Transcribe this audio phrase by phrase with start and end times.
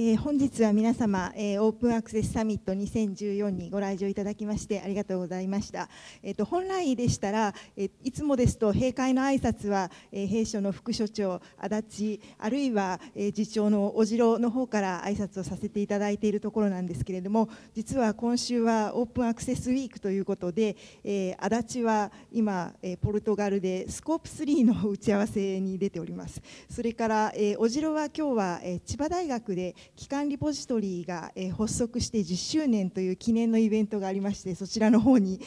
[0.00, 5.88] えー、本日は皆様、えー、オープンアクセスサミット2014にご来場いただきましてありがとうございました。
[6.22, 26.40] え、ー、と本来でしたら、えいつもですと閉会の挨拶は、え弊社の副所長足立あるいは、え次長の小次郎の方から挨拶をさせていただいているところなんですけれども、実は今週はオープンアクセスウィークということで、え足立は今、えポルトガルでスコープ3の打ち合わせに出ております。
[26.70, 35.40] それから、え小次郎は今日は、え千葉大学で機関リポジトリが、発足して10周年という記念のイベントがありましてそちらの方に、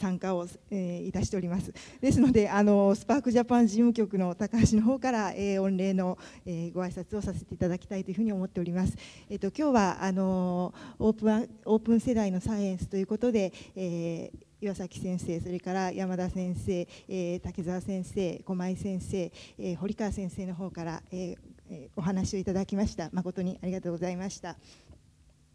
[0.00, 1.72] 参加を、いたしております。
[2.00, 8.94] ですのであのスパークジャパン事務局の高橋の方から、御礼の、えご挨拶をさせていただきたいというふうに思っております、
[9.28, 21.36] えっと、今日はあのオープンオープン世代のサイエンスということで、えー岩崎先生、それから山田先生、えー、竹澤先生、駒井先生、え、堀川先生の方から、え
[21.70, 24.56] えお話をいただきました誠にありがとうございました。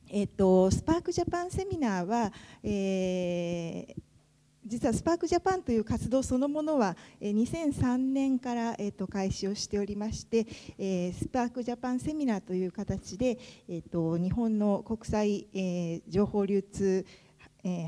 [0.10, 3.96] えっと、スパークジャパンセミナーは、えー、
[4.66, 10.46] 実はスパークジャパンという活動そのものは2003年から、えー、と開始をしておりまして、
[10.78, 17.06] えー、スパークジャパンセミナーという形で、えー、と日本の国際、えー、情報流通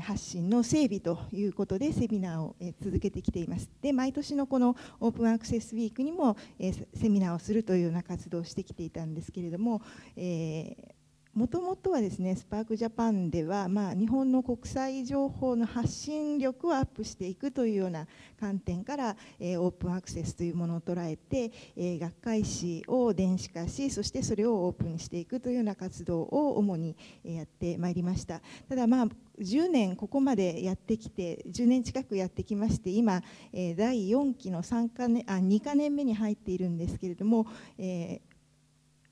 [0.02, 3.70] 発信の整備ということでセミナーを続けてきています。
[3.82, 6.36] で毎年のこのオープンアクセスウィークにも
[6.94, 9.82] セミナーをするというような活動をしてきていたんですけれども、
[10.16, 10.95] えー
[11.36, 18.06] もともとはですねスパークジャパンでは、まあ、日本の国際情報の発信力をアップしていくというような
[18.40, 28.40] 観点から、えー、オープンアクセスというものを捉えて、えー、学会誌を電子化しそしてそれをオープンにしていくというような活動を主にやってまいりました。
[28.70, 29.06] ただまあ
[29.38, 33.20] 10年ここまでやってきて10年近くやってきまして今、
[33.52, 38.35] え、第4期の3か年あ2か年目に入っているんですけれども、えー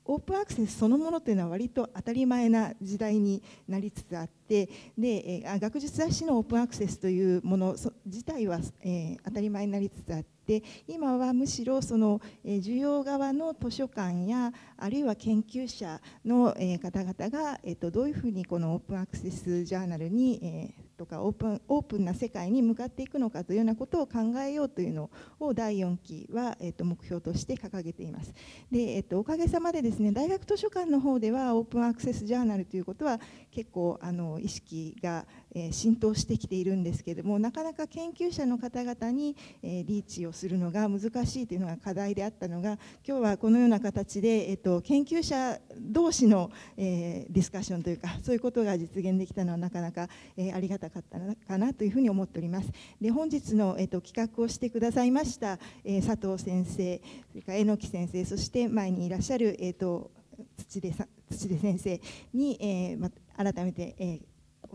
[0.05, 20.39] オープンアクセスそのものというのは割と当たり前な時代になりつつあってで、学術雑誌のオープンアクセスというもの自体は、え当たり前になりつつあって今はむしろその、え需要側の図書館やあるいは研究者の、え方々が、えー、とどういうふうにこのオープンアクセスジャーナルに、
[20.79, 28.33] えとかオープンオープンな世界に向かっていくのかというようなことを考えようというのを第4期は、えー、と目標として掲げています。
[28.71, 33.19] でえー、とおかげさまでですね大学図書館の方ではオープンアクセスジャーナルということは
[33.51, 42.77] 結構あの意識が、え、浸透してきているんですけれどもなかなか研究者の方々に、え、リーチをするのが難しいというのが課題であったのが
[43.07, 51.17] 今日はこのような形で、えー、と研究者同士の、え、ディスカッションというかそういうことが実現できたのはなかなか、え、ありがたかった
[51.47, 52.69] かなというふうに思っております。
[52.99, 57.01] で本日の、えーと、企画をしてくださいました、え、佐藤先生
[57.31, 60.11] それから榎木先生そして前にいらっしゃる、えーと、
[60.57, 62.01] 土出さ土出先生
[62.33, 64.21] に、えーま、改めて、えー、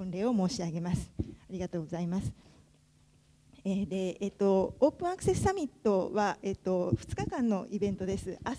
[0.01, 1.11] 御礼を申し上げます。
[1.19, 2.33] ありがとうございます。
[3.63, 8.39] えでえっと、オープンアクセスサミットは、えっと、2日間のイベントです。
[8.47, 8.53] 明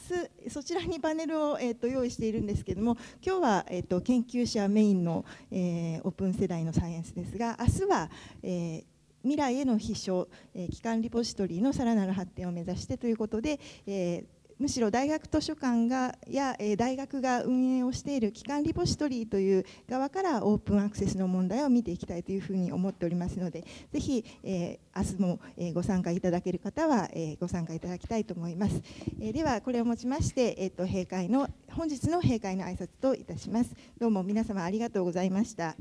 [0.45, 8.11] 日そちらにパネルを、えっと、用意しているんですけれども今日は、えっと、研究者メインの、えー、オープン世代のサイエンスですが明日は、
[8.43, 8.83] えー、
[9.23, 28.83] 未来への秘書、えー、機関リポジトリのさらなる発展を目指してということで、えーむしろ大学図書館がや、え大学が運営をしている機関リポジトリという側からオープンアクセスの問題を見ていきたいというふうに思っておりますのでぜひ、えー、明日も、えご参加いただける方は、えご参加いただきたいと思います、
[29.19, 35.75] えではこれをもちまして、えーと、閉会の本日の閉会の挨拶といたしますどうも皆様ありがとうございました。